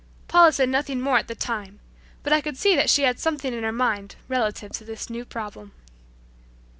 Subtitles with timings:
[0.27, 1.79] Paula said nothing more at the time,
[2.23, 5.25] but I could see that she had something in her mind relative to this new
[5.25, 5.73] problem.